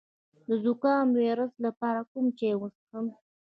د 0.47 0.49
زکام 0.63 1.05
د 1.11 1.15
ویروس 1.21 1.53
لپاره 1.65 1.99
کوم 2.11 2.25
چای 2.39 2.53
وڅښم؟ 2.57 3.05